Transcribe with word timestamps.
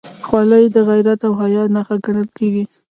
خولۍ 0.25 0.65
د 0.75 0.77
غیرت 0.89 1.19
او 1.27 1.33
حیا 1.41 1.63
نښه 1.75 1.95
ګڼل 2.05 2.27
کېږي. 2.37 2.63